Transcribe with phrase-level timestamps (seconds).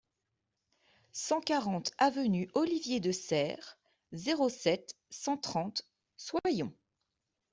[1.13, 3.77] cent quarante avenue Olivier de Serres,
[4.13, 5.83] zéro sept, cent trente,
[6.17, 6.73] Soyons